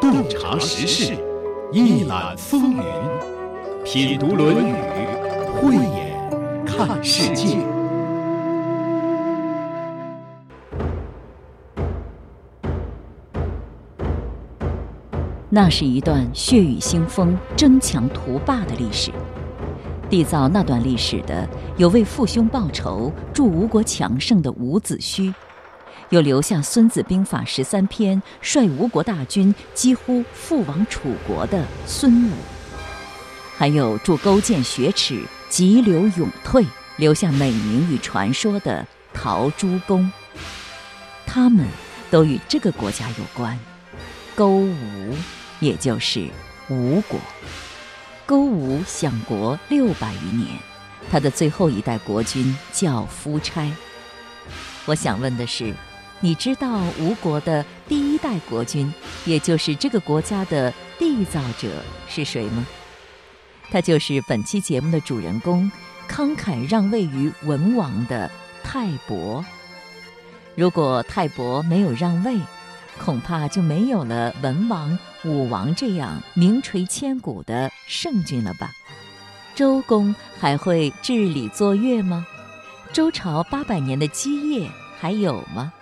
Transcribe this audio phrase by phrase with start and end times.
[0.00, 1.14] 洞察时事，
[1.72, 2.82] 一览风云，
[3.84, 4.72] 品读《论语》，
[5.60, 6.16] 慧眼
[6.64, 7.58] 看世界。
[15.48, 19.10] 那是一段血雨腥风、争强图霸的历史。
[20.10, 25.32] 缔造那段历史的，有为父兄报仇、助吴国强盛的伍子胥，
[26.10, 32.32] 有留下《孙子兵法》十三篇、率吴国大军几乎覆亡楚国的孙武，
[33.56, 36.64] 还有助勾践雪耻、急流勇退、
[36.96, 40.10] 留下美名与传说的陶朱公。
[41.26, 41.66] 他们
[42.08, 43.58] 都与这个国家有关，
[44.36, 45.16] 勾吴，
[45.58, 46.28] 也就是
[46.68, 47.18] 吴国。
[48.24, 50.48] 勾吴享国六百余年，
[51.10, 53.68] 他的最后一代国君叫夫差。
[54.84, 55.74] 我想问的是，
[56.20, 58.92] 你知道吴国的第一代国君，
[59.24, 61.68] 也就是这个国家的缔造者
[62.08, 62.66] 是谁吗？
[63.70, 65.70] 他就是本期节目的主人公，
[66.08, 68.30] 慷慨让位于文王的
[68.62, 69.44] 泰伯。
[70.54, 72.38] 如果泰伯没有让位，
[72.98, 78.70] 恐怕就没有了文王、武王这样名垂千古的圣君了吧？
[79.54, 82.26] 周公还会治理作乐吗？
[82.92, 85.72] 周朝八百年的基业还有吗？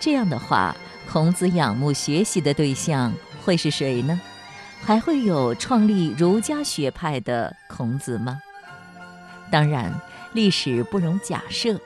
[0.00, 0.74] 这样的话，
[1.08, 3.12] 孔子仰慕学习的对象
[3.44, 4.20] 会是谁呢？
[4.82, 8.40] 还会有创立儒家学派的孔子吗？
[9.52, 9.92] 当然，
[10.32, 11.78] 历史不容假设。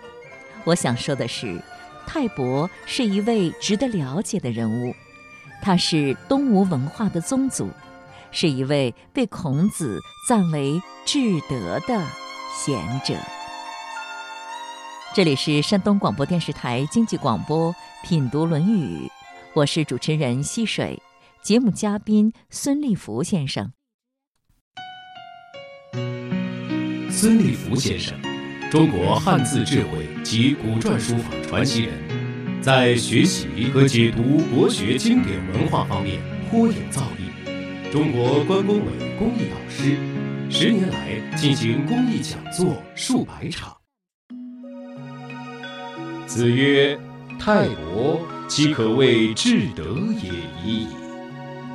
[0.65, 1.61] 我想说的是。
[2.07, 4.95] 泰伯是一位值得了解的人物，
[5.63, 7.71] 他是东吴文化的宗祖，
[8.31, 11.19] 是一位被孔子赞为至
[11.49, 12.07] 德的
[12.55, 13.15] 贤者。
[15.15, 19.07] 这里是山东广播电视台经济广播《品读论语》，
[19.55, 21.01] 我是主持人溪水，
[21.41, 23.73] 节目嘉宾孙立福先生。
[27.13, 28.13] 孙立福先生。
[28.73, 37.93] 中国汉字智慧及古篆书法传奇人，在学习和解读国学经典文化方面颇有造诣。
[37.93, 39.97] 中国关工委公益导师，
[40.51, 43.77] 十年来进行公益讲座数百场。
[46.27, 46.99] 子曰
[47.39, 49.85] ：“泰伯，其可谓至德
[50.23, 50.31] 也
[50.65, 50.89] 已矣。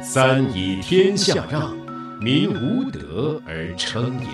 [0.01, 1.77] 三以天下让，
[2.19, 4.27] 民无德而称也。”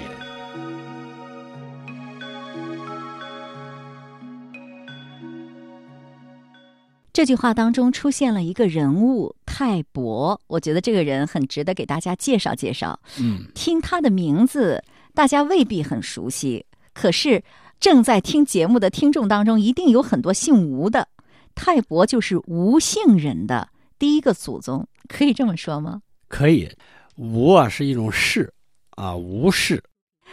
[7.12, 13.00] 这句话当中出现了一个人物泰伯，我觉得这个人很值得给大家介绍介绍。
[13.20, 14.84] 嗯，听他的名字，
[15.14, 17.42] 大家未必很熟悉，可是
[17.85, 21.07] 正在听节目的听众当中，一定有很多姓吴的。
[21.53, 23.69] 泰伯就是吴姓人的
[24.00, 26.01] 第一个祖宗，可以这么说吗？
[26.28, 26.68] 可以，
[27.16, 28.51] 吴啊是一种氏
[28.95, 29.84] 啊，吴氏，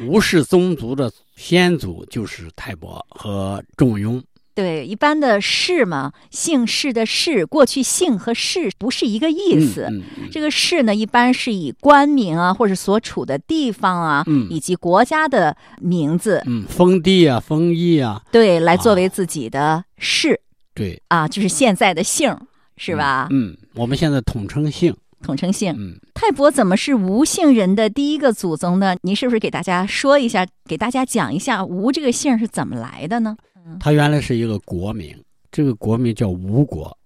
[0.00, 4.24] 吴氏宗族的先祖就是泰伯和仲雍。
[4.54, 9.88] 对，一般的氏嘛，姓氏的氏，过去姓和氏不是一个意思。
[10.30, 20.38] 这个氏呢，一般是以官名啊，或者所处的地方啊，以及国家的名字，嗯，封地啊，封邑啊，对，来作为自己的氏。
[20.74, 22.36] 对，啊，就是现在的姓，
[22.76, 23.28] 是吧？
[23.30, 25.74] 嗯，我们现在统称姓，统称姓。
[25.78, 28.94] 嗯，泰伯怎么是吴姓人的第一个祖宗呢？
[29.00, 33.36] 您是不是给大家说一下，给大家讲一下吴这个姓是怎么来的呢？
[33.78, 35.16] 他原来是一个国名，
[35.50, 36.96] 这个国名叫吴国，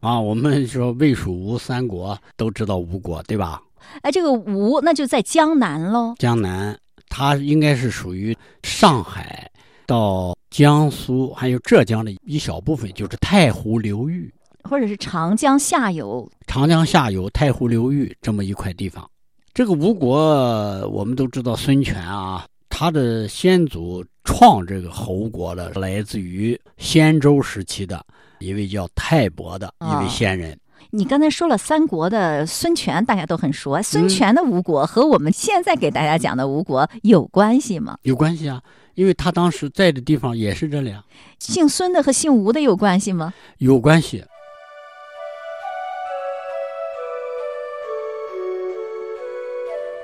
[0.00, 3.62] 啊，我们说魏蜀吴三国都知道吴国，对吧？
[4.02, 6.14] 哎，这个吴那就在江南喽。
[6.18, 6.78] 江南，
[7.08, 9.50] 它应该是属于上海
[9.86, 14.32] 到江苏还有浙江的一小部分，就是太湖流域，
[14.64, 16.30] 或者是长江下游。
[16.46, 19.08] 长江下游太湖流域这么一块地方，
[19.54, 20.18] 这个吴国
[20.88, 22.44] 我们都知道，孙权啊。
[22.68, 28.00] 他的先祖创这个侯国的，来自于先周时期的
[28.38, 30.56] 一位叫泰伯的一位先人。
[30.90, 33.82] 你刚才说了三国的孙权，大家都很熟。
[33.82, 37.98] 孙权的吴国和我们现在给大家讲的吴国有关系吗？
[38.02, 38.62] 有关系啊，
[38.94, 41.04] 因为他当时在的地方也是这里啊。
[41.40, 43.34] 姓孙的和姓吴的有关系吗？
[43.58, 44.24] 有关系。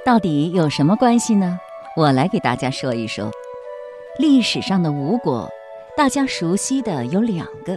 [0.05, 1.59] 到底有什么关系呢？
[1.97, 3.31] 我来给大家说一说，
[4.19, 5.47] 历史上的吴国，
[5.95, 7.77] 大家熟悉的有两个，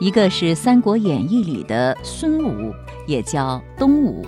[0.00, 2.72] 一个是《三国演义》里的孙吴，
[3.06, 4.24] 也叫东吴，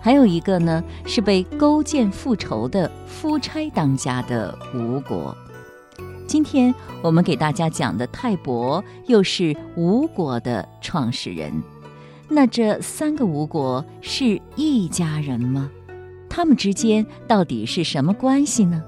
[0.00, 5.36] 还有一个呢是被勾践复仇的夫差当家的吴国。
[6.28, 6.72] 今天
[7.02, 11.52] 我们给大家讲的泰伯，又是吴国的创始人。
[12.28, 15.68] 那这三个吴国是一家人吗？
[16.28, 18.80] 他们之间到底是什么关系呢？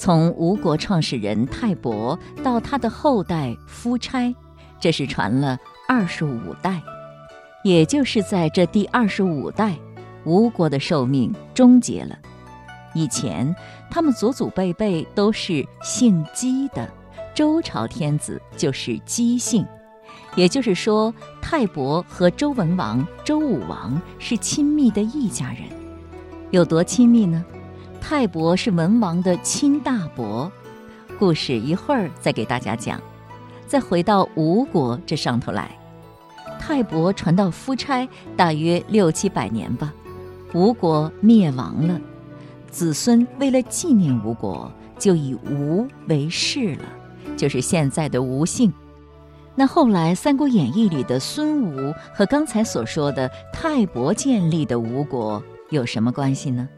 [0.00, 4.34] 从吴国创始人泰伯到他的后代夫差，
[4.80, 6.80] 这是传了二十五代，
[7.64, 9.76] 也就是在这第二十五代，
[10.24, 12.18] 吴国的寿命终结了。
[12.94, 13.54] 以前
[13.90, 16.88] 他们祖祖辈辈都是姓姬的，
[17.34, 19.66] 周朝天子就是姬姓，
[20.34, 25.64] 也就是说，泰伯和周文王、周武王是亲密的一家人，
[26.52, 27.44] 有多亲密呢？
[28.00, 30.50] 泰伯是文王的亲大伯，
[31.18, 33.00] 故事一会儿再给大家讲。
[33.66, 35.70] 再回到吴国这上头来，
[36.58, 39.92] 泰伯传到夫差大约六七百年吧，
[40.52, 42.00] 吴国灭亡了，
[42.68, 46.84] 子孙为了纪念吴国，就以吴为氏了，
[47.36, 48.72] 就是现在的吴姓。
[49.54, 56.68] 那后来《三国演义》里的孙吴和刚才所说的泰伯建立的吴国有什么关系呢？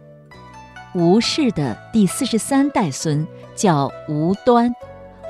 [0.95, 4.71] 吴氏的第四十三代孙叫吴端，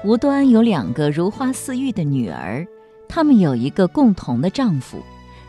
[0.03, 2.67] 吴端有两个如花似玉的女儿，
[3.09, 5.01] 他们有一个共同的丈夫，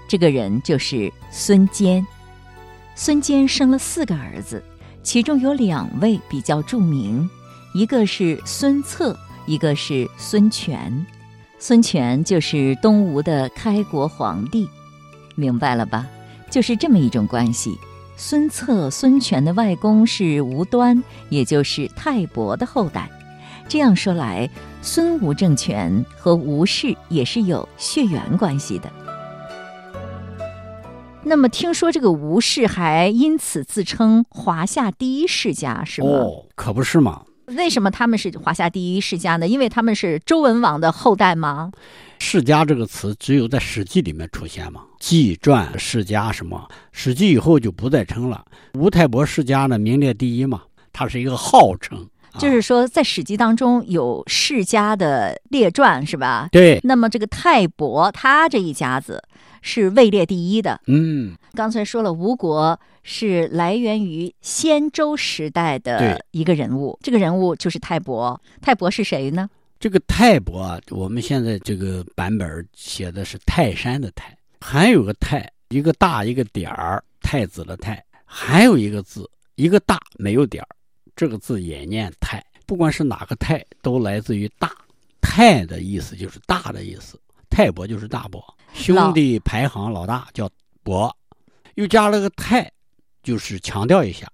[0.08, 2.06] 这个人就是孙坚。
[2.94, 4.64] 孙坚生了四个儿子，
[5.02, 7.28] 其中有两位比较著名，
[7.74, 9.18] 一个是孙策，
[9.48, 11.04] 一个是孙权。
[11.58, 14.70] 孙权就是东吴的开国皇帝，
[15.34, 16.06] 明白了吧？
[16.52, 17.76] 就是这么一种关系。
[18.16, 23.10] 孙策、孙权的外公是吴端，也就是泰伯的后代。
[23.68, 24.50] 这样说来，
[24.82, 28.92] 孙吴政权和吴氏也是有血缘关系的。
[31.24, 36.10] 那么，听说这个吴氏还因此自称华夏第一世家，是吗？
[36.10, 37.24] 哦，可不是嘛。
[37.54, 39.48] 为什么他们是华夏第一世家呢？
[39.48, 41.72] 因为他们是周文王的后代吗？
[42.20, 48.44] 世家这个词只有在《史记》里面出现嘛，纪传世家什么，《史记》以后就不再称了。
[48.76, 50.62] 吴太伯世家呢，名列第一嘛，
[50.94, 52.08] 它是一个号称。
[52.40, 56.48] 就是说，在《史记》当中有世家的列传，是吧？
[56.52, 56.80] 对。
[56.84, 59.22] 那么这个泰伯他这一家子
[59.64, 60.80] 是位列第一的。
[60.86, 61.34] 嗯。
[61.54, 68.40] 刚才说了，吴国是来源于先周时代的一个人物，这个人物就是泰伯。
[68.62, 69.50] 泰伯是谁呢？
[69.80, 80.70] 这个泰伯啊，我们现在这个版本写的是泰山的泰，还有个泰，一个大一个点儿，太子的太，还有一个字，一个大没有点儿。
[81.16, 84.72] 这个字也念泰，不管是哪个泰，都来自于大。
[85.22, 87.20] 泰的意思就是大的意思，
[87.54, 90.50] 泰伯就是大伯，兄弟排行老大叫
[90.82, 91.16] 伯，
[91.76, 92.68] 又加了个泰，
[93.22, 94.28] 就是强调一下。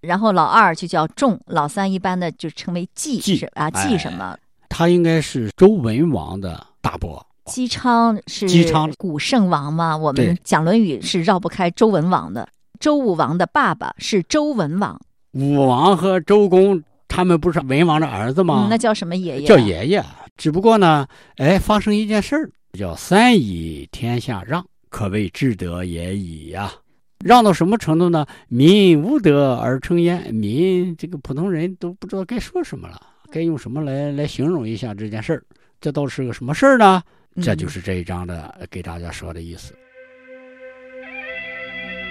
[0.00, 4.36] 然后老二就叫仲，老三一般的就称为季，季啊季什么？
[4.68, 7.24] 他应该是周文王的大伯。
[7.44, 9.96] 姬昌是姬昌古圣王嘛？
[9.96, 12.48] 我们讲《论语》是绕不开周文王的。
[12.80, 15.00] 周武王的爸爸是周文王。
[15.30, 18.66] 武王和周公他们不是文王的儿子吗？
[18.68, 19.46] 那叫什么爷爷？
[19.46, 20.04] 叫爷爷。
[20.36, 21.06] 只不过呢，
[21.36, 26.72] 哎，发生一件事儿，叫三以天下让，可谓至德也已呀。
[27.24, 28.26] 让到什么程度呢？
[28.48, 33.00] 民无德而成焉，民这个普通人都不知道该说什么了，
[33.30, 35.42] 该用什么来来形容一下这件事儿？
[35.80, 37.02] 这倒是个什么事儿呢？
[37.42, 39.74] 这就是这一章的给大家说的意思。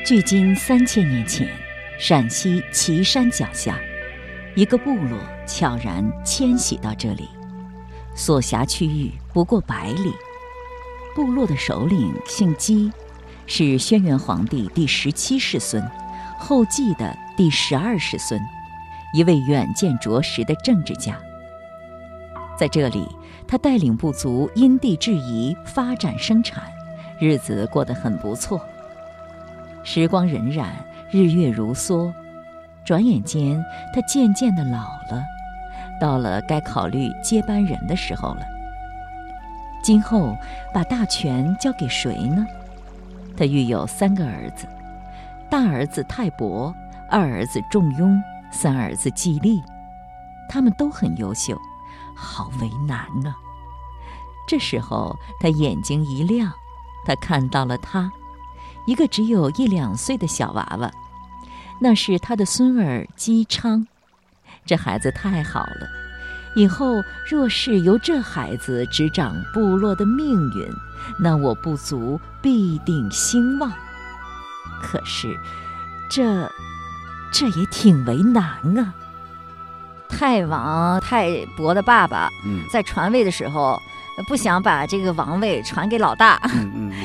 [0.06, 1.48] 距今三千年前。
[1.98, 3.80] 陕西岐山脚下，
[4.54, 5.18] 一个部落
[5.48, 7.26] 悄然迁徙到这里，
[8.16, 10.14] 所辖区域不过百里。
[11.14, 12.92] 部落的首领姓姬，
[13.46, 15.88] 是轩辕皇帝第十七世孙，
[16.40, 18.42] 后继的第十二世孙，
[19.14, 21.18] 一位远见卓识的政治家。
[22.58, 23.08] 在这里，
[23.48, 26.64] 他带领部族因地制宜发展生产，
[27.20, 28.60] 日子过得很不错。
[29.84, 30.66] 时光荏苒。
[31.12, 32.12] 日月如梭，
[32.84, 34.80] 转眼间，他渐渐的老
[35.10, 35.24] 了，
[36.00, 38.42] 到了该考虑接班人的时候了。
[39.84, 40.36] 今后
[40.74, 42.46] 把大权交给谁呢？
[43.38, 44.68] 他育有三个儿子：
[45.50, 46.74] 大儿子泰伯，
[47.10, 48.22] 二儿子仲雍，
[48.52, 49.62] 三儿子季历。
[50.48, 51.60] 他们都很优秀，
[52.16, 53.36] 好为难啊！
[54.48, 56.52] 这时候，他眼睛一亮，
[57.06, 58.12] 他看到了他。
[58.88, 60.92] 一个只有一两岁的小娃娃，
[61.80, 63.88] 那是他的孙儿姬昌。
[64.66, 65.88] 这孩子太好了，
[66.56, 70.68] 以后若是由这孩子执掌部落的命运，
[71.20, 73.72] 那我部族必定兴旺。
[74.82, 75.38] 可是，
[76.10, 76.52] 这
[77.32, 78.44] 这也挺为难
[78.78, 78.94] 啊。
[80.10, 82.30] 太王太伯的爸爸
[82.72, 83.82] 在传位的时候。
[84.30, 86.40] 不想把这个王位传给老大，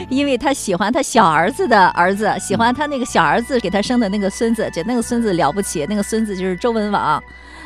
[0.08, 7.22] 因为他喜欢他小儿子的儿子，喜欢他那个小儿子给他生的那个孙子，这那个孙子了不起，那个孙子就是周文王，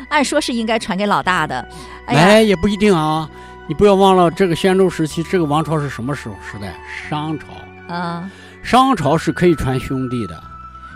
[0.09, 1.67] 按说是应该传给老大的。
[2.07, 3.29] 哎，也不一定啊，
[3.67, 6.75] 你不要忘了，这个宣州时期这个王朝是什么时候时代？
[7.09, 7.47] 商朝
[7.95, 8.31] 啊，
[8.63, 10.43] 商朝是可以传兄弟的，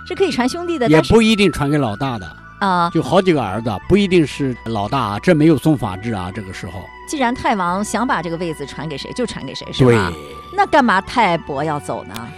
[0.06, 2.36] 是可以传兄弟的，也不一定传给老大的。
[2.60, 6.30] 啊，就好几个儿子，不一定是老大，这没有宗法制啊。
[6.34, 10.12] 这个时候，既然太王想把这个位子传给谁，就传给谁，是吧？
[10.54, 12.28] 那干嘛太伯要走呢？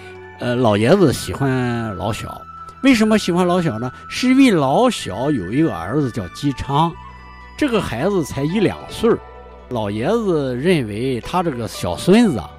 [0.41, 2.41] 呃，老爷子喜欢老小，
[2.83, 3.91] 为什么喜欢老小呢？
[4.09, 6.93] 是因为老小有一个儿子叫姬昌，
[7.57, 9.11] 这个孩子才一两岁
[9.71, 12.51] 老爷子认为他这个小孙子啊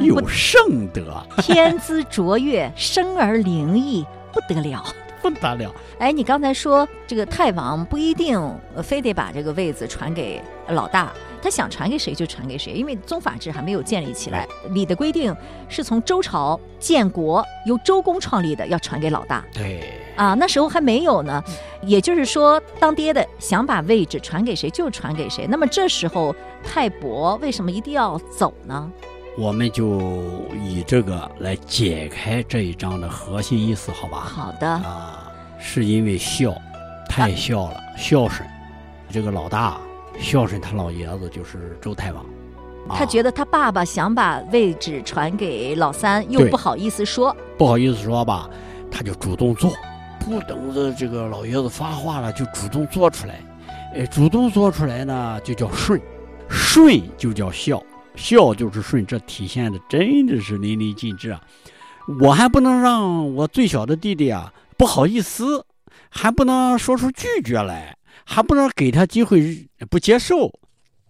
[0.00, 4.84] 有圣德， 天资卓越，生而灵异，不得了。
[5.22, 5.74] 不得了！
[5.98, 8.40] 哎，你刚才说这个太王不一定
[8.82, 14.46] 非得把这个位子传给老大，他想传给谁就传给谁，因为宗法制还没有建立起来。
[14.70, 15.34] 礼的规定
[15.68, 19.44] 是从周朝建国，由周公创立的，要传给老大。
[19.52, 19.82] 对，
[20.16, 21.42] 啊，那时候还没有呢。
[21.82, 25.46] 也就是说，当爹的想把位置传给谁就传给谁。
[25.48, 26.34] 那么这时候
[26.64, 28.90] 太伯为什么一定要走呢？
[29.38, 30.00] 我们就
[30.60, 34.18] 以这个来解开这一章的核心意思，好吧？
[34.18, 34.68] 好的。
[34.68, 35.30] 啊，
[35.60, 36.52] 是因为孝，
[37.08, 38.46] 太孝了，孝顺。
[39.12, 39.78] 这个老大
[40.18, 42.26] 孝顺他老爷子，就是周太王。
[42.88, 47.34] 他觉得他爸爸想把位置传给老三，又不好意思说。
[47.56, 48.50] 不好意思说吧，
[48.90, 49.70] 他就主动做，
[50.18, 53.40] 不等着这个老爷子发话了，就主动做出来。
[53.94, 56.00] 哎，主动做出来呢，就叫顺，
[56.48, 57.80] 顺就叫孝。
[58.18, 61.40] 孝就是顺，这体现的真的是淋漓尽致啊！
[62.20, 65.64] 我还不能让我最小的弟弟啊不好意思，
[66.10, 70.50] 还不能说出拒绝来，还不能给他机会不接受。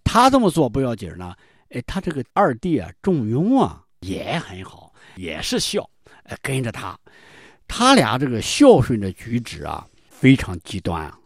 [0.05, 1.35] 他这么做不要紧呢，
[1.71, 5.89] 哎，他这个二弟啊仲雍啊也很好，也是孝，
[6.43, 6.99] 跟着他，
[7.67, 11.19] 他俩这个孝顺的举止啊非常极端啊，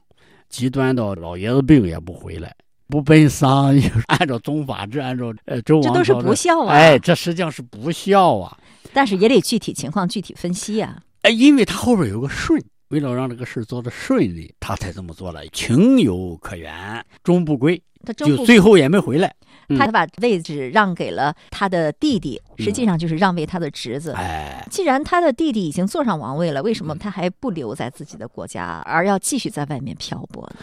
[0.49, 2.55] 极端到老爷子病也不回来。
[2.93, 3.75] 不奔丧，
[4.09, 6.75] 按照宗法制，按照呃周王这都是不孝啊！
[6.75, 8.55] 哎，这实际上是不孝啊。
[8.93, 10.99] 但是也得具体情况具体分析啊。
[11.23, 15.41] 哎，因为他后边有个顺，为了让这个事做得顺利，他才这么做了。
[15.55, 19.35] 情有可原，终不归，他就最后也没回来。
[19.79, 24.13] 他把位置让给了他的弟弟，实际上就是让位他的侄子。
[24.13, 30.57] 哎，既然他的弟弟已经坐上王位了，为什么他还不留在自己的国家，而要继续在外面漂泊呢？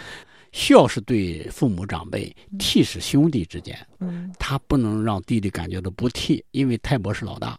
[0.51, 3.77] 孝是对父母长辈，悌是兄弟之间。
[3.99, 7.57] 嗯，他不能让弟弟感觉到不悌，因为泰伯是老大，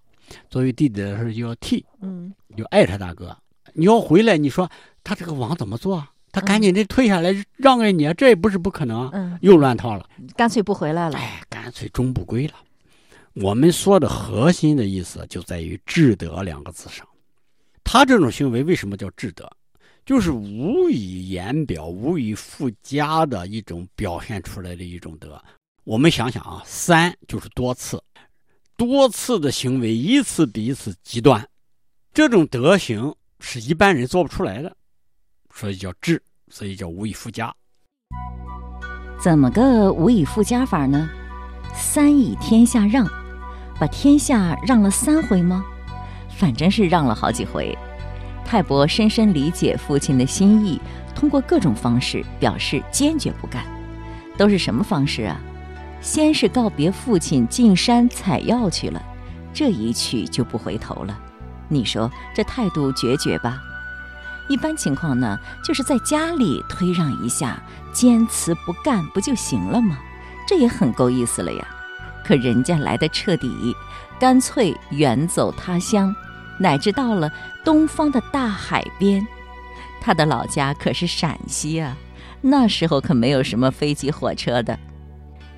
[0.49, 1.82] 作为弟弟来说就要悌。
[2.00, 3.37] 嗯，就爱他大哥。
[3.73, 4.68] 你要回来，你说
[5.04, 6.06] 他这个王怎么做？
[6.32, 9.09] 他赶紧的退下来让给你，这也不是不可能。
[9.12, 11.18] 嗯，又乱套了，干脆不回来了。
[11.18, 12.54] 哎，干脆终不归了。
[13.35, 17.06] 我们说的核心的意思就在于“至德”两个字上。
[17.85, 19.50] 他这种行为为什么叫至德？
[20.04, 25.42] 就是无以言表、无以复加的一种表现出来的一种德。
[25.85, 28.02] 我们想想啊，三就是多次，
[28.76, 31.47] 多次的行为一次比一次极端，
[32.12, 34.76] 这种德行是一般人做不出来的，
[35.54, 37.54] 所以叫智，所以叫无以复加。
[39.23, 41.09] 怎么个无以复加法呢？
[41.75, 43.07] 三以天下让，
[43.78, 45.64] 把天下让了三回吗？
[46.37, 47.76] 反正是让了好几回。
[48.50, 50.80] 泰伯深深理解父亲的心意，
[51.14, 53.62] 通过各种方式表示坚决不干。
[54.37, 55.40] 都是什么方式啊？
[56.00, 59.00] 先是告别父亲进山采药去了，
[59.54, 61.16] 这一去就不回头了。
[61.69, 63.57] 你说这态度决绝吧？
[64.49, 69.97] 一般情况呢，就是在家里推让一下，坚持不干不就行了吗？
[70.49, 71.64] 这也很够意思了呀。
[72.25, 73.76] 可人家来的彻底，
[74.19, 76.12] 干脆远走他乡。
[76.60, 77.32] 乃至到了
[77.64, 79.26] 东方的大海边，
[79.98, 81.96] 他的老家可是陕西啊，
[82.42, 84.78] 那时候可没有什么飞机火车的。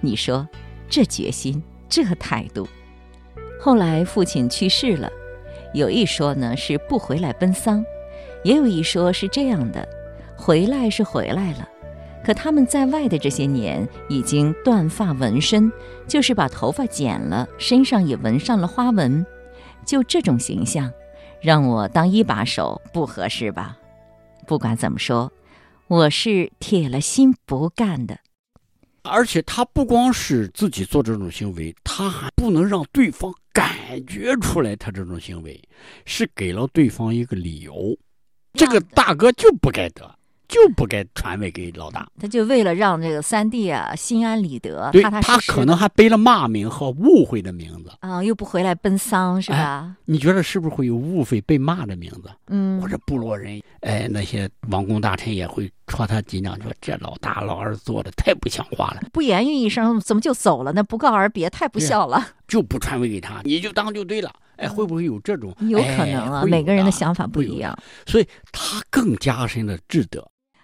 [0.00, 0.48] 你说
[0.88, 2.68] 这决心，这态度。
[3.60, 5.10] 后来父亲去世了，
[5.74, 7.84] 有一说呢是不回来奔丧，
[8.44, 9.86] 也有一说是这样的：
[10.36, 11.68] 回来是回来了，
[12.24, 15.70] 可他们在外的这些年已经断发纹身，
[16.06, 19.26] 就是把头发剪了，身上也纹上了花纹。
[19.84, 20.92] 就这种形象，
[21.40, 23.76] 让我当一把手不合适吧？
[24.46, 25.32] 不管怎么说，
[25.86, 28.18] 我是铁了心不干的。
[29.04, 33.74] 而且他不光是自己做这种行为，他还不能让对方感
[34.06, 35.60] 觉出来他这种行为
[36.06, 37.96] 是给了对方一个理由。
[38.52, 40.14] 这个大哥就不该得，
[40.52, 42.06] 就不该传位给老大。
[42.20, 47.90] 他就为了让这个三弟啊心安理得，他实实可能还背了骂名和误会的名字。
[48.00, 49.96] 啊、又不回来奔丧是吧？
[50.04, 52.30] 你觉得是不是会有误会被骂的名字？
[52.48, 60.82] 嗯或，者部落人，哎，那些王公大臣也会戳他脊梁，说这老大老二做的太不像话了，不言语一声，怎么就走了呢？
[60.82, 62.22] 不告而别，太不孝了。
[62.46, 64.30] 就不传位给他，你就当就对了。
[64.56, 65.54] 哎，会不会有这种？
[65.60, 67.74] 有可能啊，哎每个人的的想法不一样。
[68.06, 70.22] 所以他更加深了智德。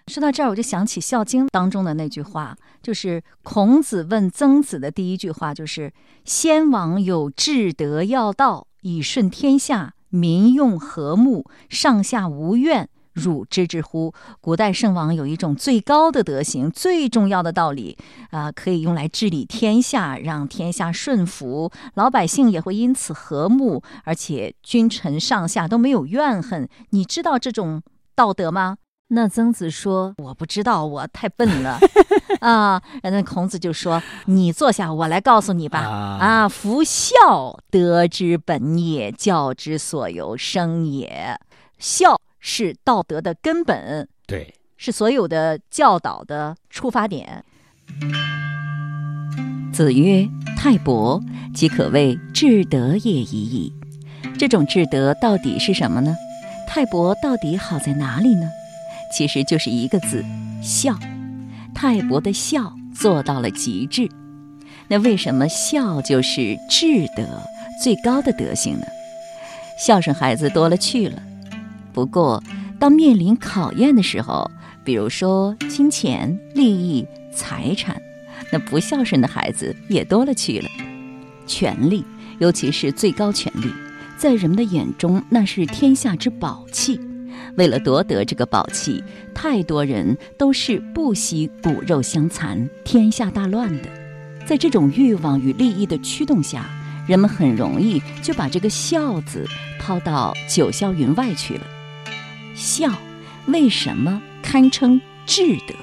[0.08, 5.92] 说到这儿，我就想起《孝经》当中的那句话，就是孔子问曾子的第一句话，就是
[6.24, 14.14] “先王有至德要道，以顺天下，民用和睦，上下无怨。”汝知之乎？
[14.40, 17.98] 古代圣王有一种最高的德行，最重要的道理
[18.30, 26.68] 啊、可以用来治理天下，让天下顺服，老百姓也会因此和睦，而且君臣上下都没有怨恨。
[26.90, 27.82] 你知道这种
[28.14, 28.76] 道德吗？
[29.10, 31.78] 那曾子说：“我不知道，我太笨了。
[32.40, 35.78] ”啊，那孔子就说：“你坐下，我来告诉你吧。
[35.78, 41.38] 啊啊，夫孝，德之本也，教之所由生也。
[41.78, 47.42] 孝是道德的根本，对，是所有的教导的出发点。”
[49.72, 51.22] 子曰：“泰伯，
[51.54, 53.72] 即可谓至德也已矣。”
[54.38, 56.14] 这种至德到底是什么呢？
[56.68, 58.50] 泰伯到底好在哪里呢？
[59.10, 60.24] 其实就是一个字：
[60.62, 60.98] 孝。
[61.74, 64.08] 泰伯的孝做到了极致。
[64.88, 67.42] 那为什么孝就是至德
[67.82, 68.86] 最高的德行呢？
[69.78, 71.22] 孝顺孩子多了去了。
[71.92, 72.42] 不过，
[72.80, 74.50] 当面临考验的时候，
[74.82, 78.00] 比如说金钱、利益、财产，
[78.50, 80.68] 那不孝顺的孩子也多了去了。
[81.46, 82.04] 权力，
[82.40, 83.72] 尤其是最高权力，
[84.16, 87.00] 在人们的眼中那是天下之宝器。
[87.58, 89.02] 为了夺得这个宝器，
[89.34, 93.88] 太多人都是不惜骨肉相残、天下大乱的。
[94.46, 96.64] 在这种欲望与利益的驱动下，
[97.08, 99.44] 人们很容易就把这个“孝”字
[99.80, 101.62] 抛到九霄云外去了。
[102.54, 102.92] 孝
[103.46, 105.74] 为什么堪称至德？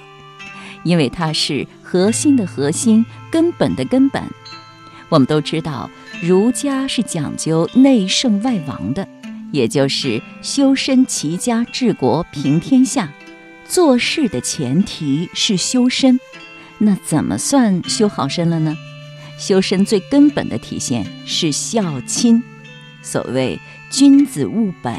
[0.83, 4.23] 因为它是核心的核心，根本的根本。
[5.09, 5.89] 我们都知道，
[6.21, 9.07] 儒家是讲究内圣外王的，
[9.55, 13.11] 也就是修身齐家治国平天下。
[13.65, 16.19] 做事的前提是修身，
[16.77, 18.77] 那怎么算修好身了呢？
[19.39, 22.43] 修身最根本的体现是孝亲。
[23.01, 24.93] 所谓君子务本，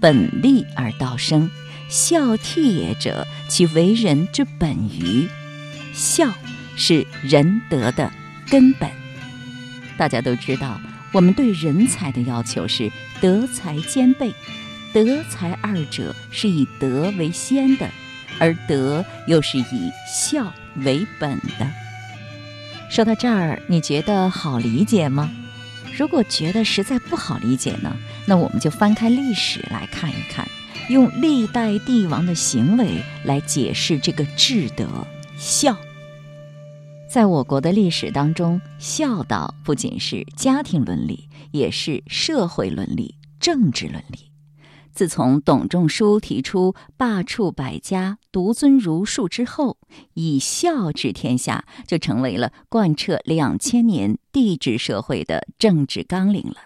[0.00, 1.50] 本立而道生。
[1.88, 5.28] 孝悌也者，其为人之本于。
[5.92, 6.34] 孝
[6.76, 8.10] 是仁德的
[8.50, 8.90] 根本。
[9.96, 10.80] 大家都知道，
[11.14, 14.34] 我们对人才的要求是德才兼备，
[14.92, 17.88] 德才二者是以德为先的，
[18.40, 21.70] 而德又是以孝为本的。
[22.90, 25.30] 说到这儿，你觉得好理解吗？
[25.96, 27.96] 如果觉得实在不好理解呢，
[28.26, 30.48] 那我们就翻开历史来看一看，
[30.88, 35.78] 用历代帝王的行为来解释这个至德孝。
[37.14, 44.32] 在我国的历史当中，孝道不仅是家庭伦理，也是社会伦理、政治伦理。
[44.92, 49.78] 自从董仲舒提出罢黜百家、独尊儒术之后，
[50.14, 56.56] 以孝治天下就成为了贯彻两千年帝制社会的政治纲领了。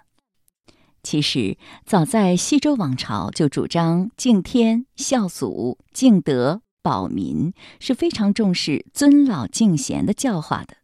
[1.03, 10.77] 其实，早在西周王朝就主张敬天、孝祖、敬德、保民，是非常重视尊老敬贤的教化的。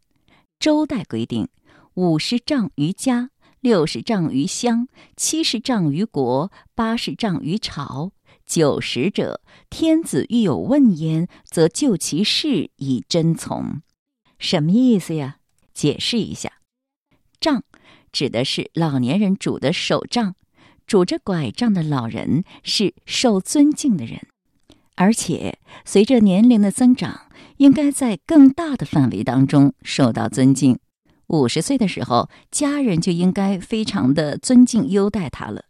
[0.58, 1.48] 周代规定，
[1.94, 3.30] 五十丈于家。
[3.60, 8.12] 六十丈于乡，七十丈于国，八十丈于朝。
[8.44, 13.80] 九十者，天子欲有问焉，则就其事以真从。
[14.38, 15.38] 什么意思呀？
[15.72, 16.60] 解释一下。
[17.40, 17.64] 杖
[18.12, 20.34] 指的是老年人拄的手杖，
[20.86, 24.26] 拄着拐杖的老人是受尊敬的人，
[24.96, 27.22] 而且随着年龄的增长，
[27.56, 30.78] 应该在更大的范围当中受到尊敬。
[31.28, 35.64] 五十岁的时候，家人就应该非常的尊敬优待他了。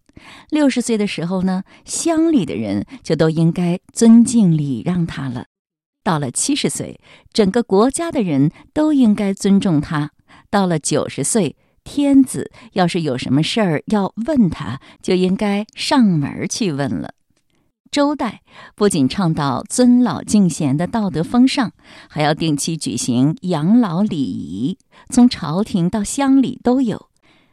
[0.50, 5.46] 六十岁的时候呢，乡里的人就都应该尊敬礼让他了。
[6.02, 7.00] 到了七十岁，
[7.32, 10.10] 整个国家的人都应该尊重他。
[10.50, 17.14] 到了九十岁，天子要是有什么事儿要问他，就应该上门去问了。
[17.94, 18.42] 周代
[18.74, 21.70] 不仅倡导尊老敬贤的道德风尚，
[22.11, 24.78] 还要定期举行养老礼仪，
[25.11, 27.09] 从朝廷到乡里都有。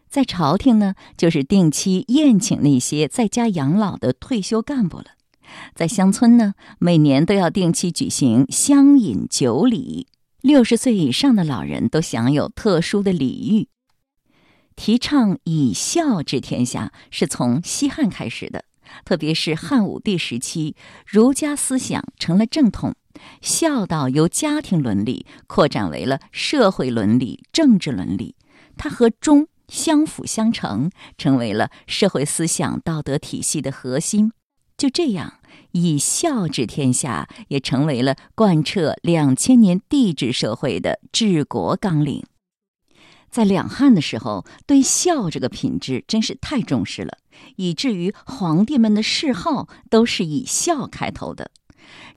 [0.10, 5.12] 在朝廷呢，就是定期宴请那些在家养老的退休干部了；
[5.75, 10.08] 在乡村呢，每年都要定期举行乡饮酒礼，
[10.41, 13.67] 六十岁以上的老人都享有特殊的礼遇。
[14.75, 18.65] 提倡以孝治天下是从西汉开始的，
[19.06, 20.75] 特别是汉武帝时期，
[21.06, 22.95] 儒家思想成了正统，
[23.41, 28.36] 孝道由家庭伦理扩展为了社会伦理、政治伦理，
[28.77, 34.32] 它和忠相辅相成，成为了社会思想道德体系的核心。
[34.77, 35.36] 就这样，
[35.73, 42.23] 以孝治天下也成为了贯彻两千年帝制社会的治国纲领。
[43.30, 47.17] 在两汉的时候，对孝这个品质真是太重视了，
[47.56, 51.52] 以至于皇帝们的谥号都是以孝开头的。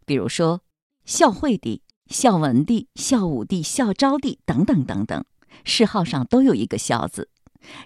[0.07, 0.61] 比如说，
[1.05, 5.25] 孝惠帝、孝文帝、孝武帝、孝昭帝等等等等，
[5.65, 7.29] 谥号上都有一个“孝”字。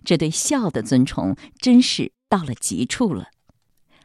[0.05, 3.29] 这对孝的尊崇真是到了极处了。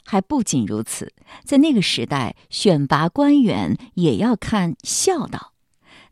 [0.06, 1.14] 还不仅如此，
[1.46, 5.54] 在那个时代，选拔官员也要看孝道。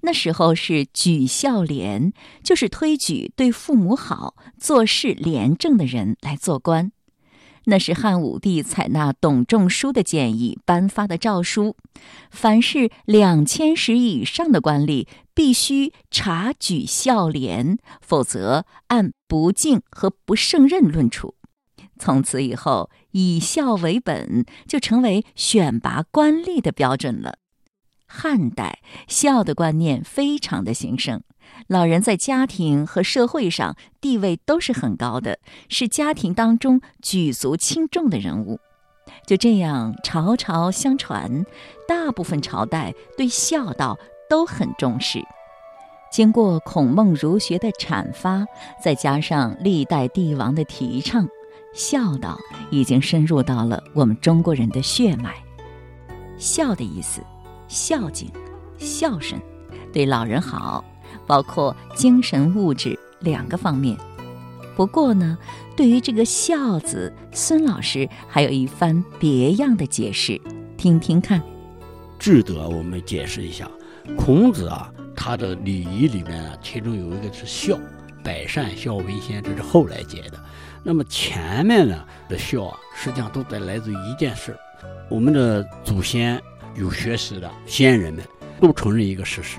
[0.04, 2.12] 那时候是举孝廉，
[2.44, 6.92] 就是推举对父母好、做事廉政的人来做官。
[7.66, 11.76] 那是汉武帝采纳董仲舒的建议颁发的诏书，
[12.30, 21.36] 凡是两千石以上的官吏，必须察举孝廉，否则按不敬和不胜任论处。
[22.00, 27.38] 从此以后，以孝为本，就成为选拔官吏的标准了。
[28.08, 31.22] 汉代孝的观念非常的兴盛，
[31.68, 38.60] 老人在家庭和社会上地位都是很高的，是家庭当中举足轻重的人物。
[39.26, 41.46] 就这样，朝朝相传，
[41.88, 43.98] 大部分朝代对孝道
[44.30, 45.22] 都很重视。
[46.12, 48.46] 经过孔孟儒学的阐发，
[48.84, 51.28] 再加上历代帝王的提倡，
[51.74, 52.38] 孝道
[52.70, 55.36] 已经深入到了我们中国人的血脉。
[56.38, 57.22] 孝的意思。
[57.74, 58.30] 孝敬、
[58.78, 59.42] 孝顺，
[59.94, 60.84] 对老人好，
[61.32, 63.98] 包括精神、物质两个方面。
[64.76, 65.38] 不过呢，
[65.78, 70.42] 对于这个“孝”字，孙老师还有一番别样的解释，
[70.76, 71.42] 听听看。
[72.20, 73.66] 智德我们解释一下，
[74.18, 77.80] 孔子啊，他的礼仪里面啊，其中有一个是孝，
[78.22, 80.38] 百善孝为先，这是后来解的。
[80.84, 84.54] 那么前面呢的孝啊，实际上都在来自一件事，
[85.10, 86.42] 我们的祖先。
[86.76, 88.24] 有学识的先人们
[88.62, 89.58] 都承认一个事实：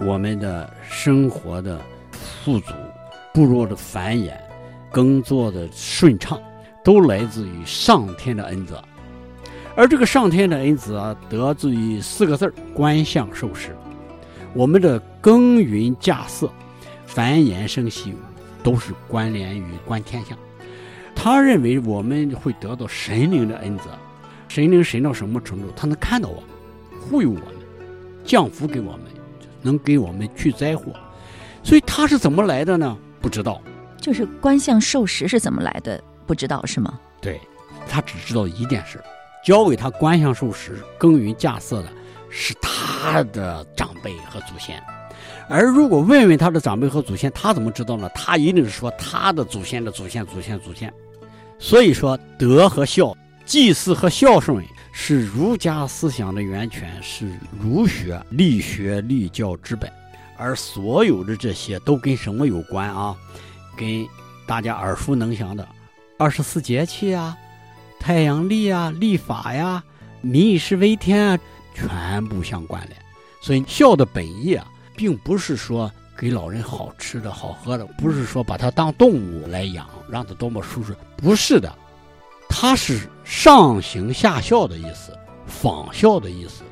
[0.00, 1.78] 我们的生活的
[2.10, 2.72] 富足、
[3.34, 4.32] 部落的繁衍、
[4.90, 6.40] 耕作的顺畅，
[6.82, 8.82] 都来自于上天的恩泽。
[9.76, 13.76] 而这个上天的恩泽啊，得自于四个字儿：观象授时。
[14.54, 16.50] 我们的耕耘稼穑、
[17.06, 18.14] 繁衍生息，
[18.62, 20.36] 都是关联于观天象。
[21.14, 23.84] 他认为我们会得到神灵的恩泽。
[24.48, 25.66] 神灵神到什么程度？
[25.76, 26.44] 他能看到我们，
[27.00, 27.44] 护佑我们，
[28.24, 29.02] 降福给我们，
[29.62, 30.92] 能给我们去灾祸。
[31.62, 32.96] 所以他是怎么来的呢？
[33.20, 33.60] 不知道。
[34.00, 36.02] 就是观象授时是怎么来的？
[36.26, 36.98] 不知道是吗？
[37.20, 37.40] 对，
[37.88, 38.98] 他只知道一件事：
[39.44, 41.88] 教给他观象授时、耕耘稼穑的
[42.30, 44.82] 是他的长辈和祖先。
[45.48, 48.08] 而如果问问他的长辈和祖先，他怎么知道呢？
[48.14, 50.92] 他一定是说他的祖先的祖先、祖先、祖先。
[51.58, 53.14] 所以说，德和孝。
[53.46, 54.62] 祭祀和孝顺
[54.92, 59.90] 是儒家思想的源泉，是儒学立学立教之本，
[60.36, 63.16] 而所有的这些都跟什么有关啊？
[63.76, 64.06] 跟
[64.46, 65.66] 大家耳熟能详的
[66.18, 67.36] 二十四节气啊、
[67.98, 69.82] 太阳历啊、历法呀、
[70.20, 71.38] 民以食为天啊，
[71.74, 72.96] 全部相关联。
[73.40, 81.72] 所以孝的本意啊，并不是说给老人好吃的好喝的，不是说把它当动物来养，让它多么舒适，不是的。
[82.48, 85.16] 它是上行下效的意思，
[85.46, 86.64] 仿效的意思，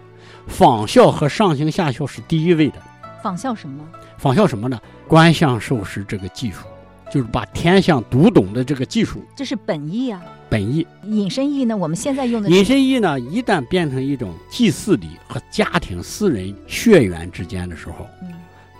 [0.49, 2.83] 仿效和上行下效是第一位的。
[3.23, 3.89] 仿效什么？
[4.19, 4.77] 仿效什么呢？
[5.07, 6.65] 观象授时这个技术，
[7.13, 9.23] 就是把天象读懂的这个技术。
[9.37, 10.21] 这是本意啊。
[10.51, 10.85] 本意。
[11.05, 11.77] 引申意呢？
[11.77, 12.51] 我们现在用的。
[12.51, 13.19] 引申意呢？
[13.21, 18.05] 一旦变成一种祭祀礼和家庭私人血缘之间的时候，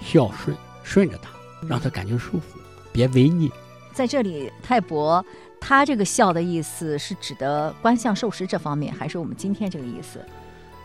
[0.05, 1.31] 孝顺顺着他，
[1.69, 2.59] 让他感觉舒服，
[2.91, 3.49] 别违逆。
[3.93, 5.25] 在这里，泰伯。
[5.61, 10.25] 他这个孝的意思是指的观象授时这方面，还是我们今天这个意思？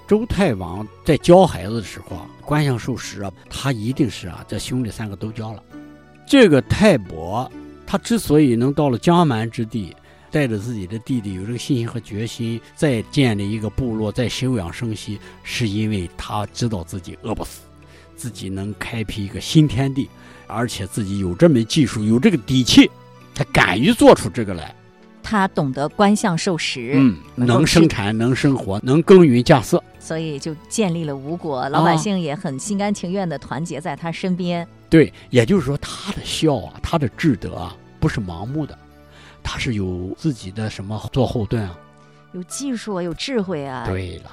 [0.05, 5.63] 周太王在教孩子的时候啊，观象授时啊，他一定是啊，这兄弟三个都教了。
[6.27, 7.49] 这个太伯
[7.85, 9.95] 他之所以能到了江蛮之地，
[10.29, 17.61] 带着自己的弟弟有这个信心和决心，再建立一个部落，再休养生息，是因为他知道自己饿不死，
[18.15, 20.09] 自己能开辟一个新天地，
[20.47, 22.91] 而且自己有这门技术，有这个底气。
[23.33, 24.73] 他敢于做出这个来，
[25.21, 34.67] 他懂得观象授时，嗯，能生产，能生活，能耕耘稼穑，所以就建立了吴国，老百姓也很心甘情愿的团结在他身边。
[34.89, 38.77] 对，也就是说，他的孝啊，他的智德啊，不是盲目的，
[39.41, 41.75] 他是有自己的什么做后盾啊，
[42.33, 43.85] 有技术啊，有智慧啊。
[43.87, 44.31] 对了。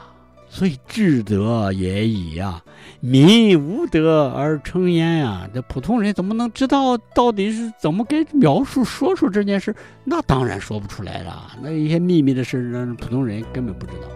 [0.52, 2.60] 所以智德也已呀，
[2.98, 5.48] 民无德而成焉呀。
[5.54, 9.74] 这普通人怎么能知道到底是怎么给描述说出这件事？
[10.04, 11.52] 那当然说不出来了。
[11.62, 14.08] 那一些秘密的事，让普通人根本不知道。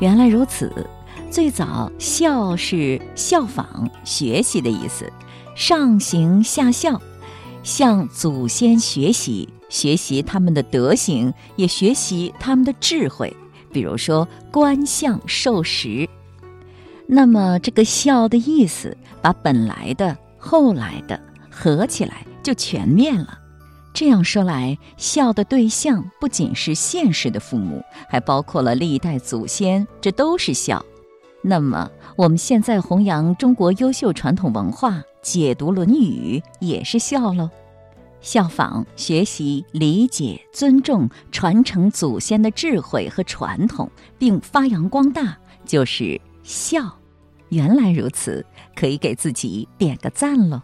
[0.00, 0.72] 原来如此，
[1.30, 5.12] 最早效是效仿、学习的意思，
[5.54, 7.00] 上行下效，
[7.62, 13.36] 向祖先学习，学习他们的德行，也学习他们的智慧。
[13.74, 16.08] 比如说观象授时，
[17.08, 23.40] 那么这个“孝”的意思，把本来的、后来的合起来就全面了。
[23.92, 30.84] 这样说来，孝的对象不仅是现实的父母，还包括了历代祖先，这都是孝。
[31.42, 37.50] 那么我们现在弘扬中国优秀传统文化，解读《论语》也是孝喽。
[38.24, 46.98] 效仿、学习、理解、尊重、传承祖先的智慧和传统，并发扬光大，就是孝。
[47.50, 50.62] 原来如此，可以给自己点个赞喽。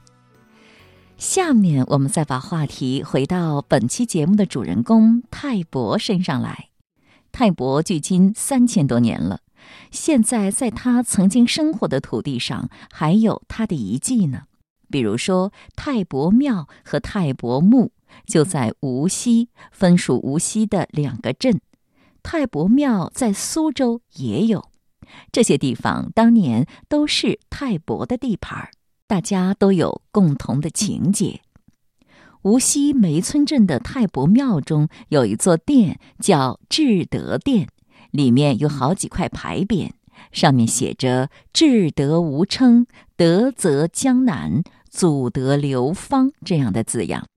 [1.18, 6.70] 下面我们再把话题回到本期节目的主人公泰伯身上来。
[7.30, 9.40] 泰伯距今三千多年了，
[9.90, 14.44] 现在在他曾经生活的土地上，还有他的遗迹呢。
[14.90, 17.92] 比如说，太伯庙和太伯墓
[18.26, 21.60] 就在无锡，分属无锡的两个镇。
[22.22, 24.68] 太伯庙在苏州也有，
[25.32, 28.70] 这些地方当年都是太伯的地盘儿
[29.06, 31.40] 大家都有共同的情结。
[32.42, 37.68] 无锡梅村镇的太伯庙中有一座殿，叫至德殿，
[38.10, 39.90] 里面有好几块牌匾，
[40.32, 44.62] 上面写着“至德无称，德泽江南”。
[44.90, 47.28] 祖德流芳这样的字样，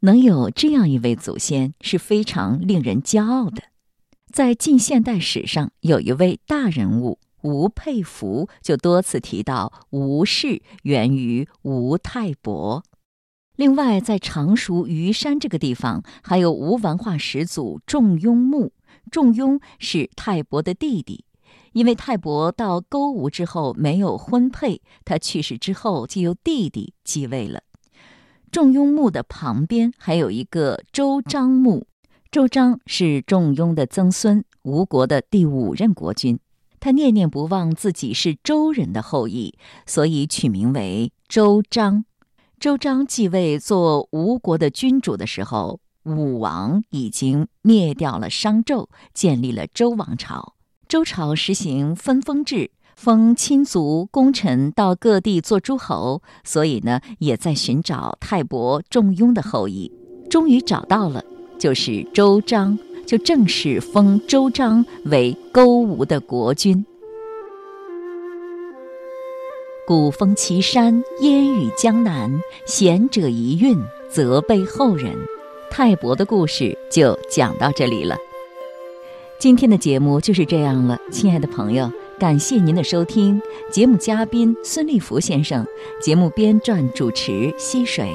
[0.00, 3.64] 能有这样一位祖先是非常令人骄傲的。
[4.32, 12.84] 在近现代史上，有一位大人物吴佩孚就多次提到吴氏源于吴太伯。
[13.56, 18.72] 另外，在常熟虞山这个地方，还有吴文化始祖仲雍墓。
[19.10, 21.24] 仲雍是太伯的弟弟。
[21.78, 27.62] 因为太伯到勾吴之后没有婚配，他去世之后就由弟弟继位了。
[28.50, 31.86] 仲雍墓的旁边还有一个周章墓，
[32.32, 36.40] 周章是仲雍的曾孙，吴国的第五任国君。
[36.80, 42.04] 他念念不忘自己是周人的后裔，所以取名为周章。
[42.58, 50.54] 周章继位做吴国的君主的时候，武王已经灭掉了商纣，建立了周王朝。
[50.88, 59.92] 周朝实行分封制，封亲族功臣到各地做诸侯，所以呢，也在寻找泰伯仲雍的后裔，
[60.30, 61.22] 终于找到了，
[61.58, 66.82] 就是周章，就正式封周章为勾吴的国君。
[69.86, 75.14] 古风岐山，烟雨江南，贤者遗韵，责备后人。
[75.70, 78.16] 泰伯的故事就讲到这里了。
[79.38, 83.40] 今天的节目就是这样了，亲爱的朋友，感谢您的收听。
[83.70, 85.64] 节目嘉宾孙立福先生，
[86.02, 88.10] 节目编撰主持溪水。